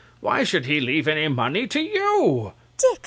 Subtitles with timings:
[0.19, 2.53] Why should he leave any money to you?